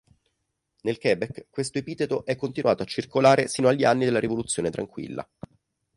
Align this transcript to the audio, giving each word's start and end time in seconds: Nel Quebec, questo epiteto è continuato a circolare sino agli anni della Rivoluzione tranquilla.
Nel 0.81 0.97
Quebec, 0.97 1.45
questo 1.51 1.77
epiteto 1.77 2.25
è 2.25 2.35
continuato 2.35 2.81
a 2.81 2.87
circolare 2.87 3.47
sino 3.47 3.67
agli 3.67 3.83
anni 3.83 4.03
della 4.05 4.17
Rivoluzione 4.19 4.71
tranquilla. 4.71 5.29